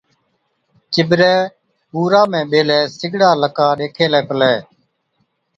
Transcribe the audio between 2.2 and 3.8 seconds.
۾ ٻيهلَي سِگڙا لَڪا